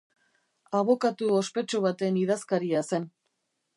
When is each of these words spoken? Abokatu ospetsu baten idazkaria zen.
Abokatu 0.79 1.29
ospetsu 1.41 1.81
baten 1.85 2.17
idazkaria 2.23 2.83
zen. 2.91 3.07